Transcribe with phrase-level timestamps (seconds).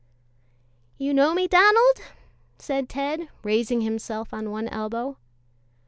[0.97, 1.99] "You know me, Donald?"
[2.57, 5.17] said Ted, raising himself on one elbow.